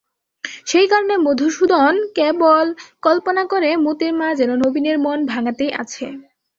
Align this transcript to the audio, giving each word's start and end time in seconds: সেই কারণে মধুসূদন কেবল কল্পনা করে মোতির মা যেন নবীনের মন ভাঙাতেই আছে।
সেই 0.65 0.87
কারণে 0.87 1.15
মধুসূদন 1.25 1.93
কেবল 2.15 2.65
কল্পনা 3.03 3.43
করে 3.51 3.69
মোতির 3.85 4.13
মা 4.13 4.29
যেন 4.39 4.51
নবীনের 4.63 4.97
মন 4.99 5.19
ভাঙাতেই 5.31 5.71
আছে। 5.81 6.05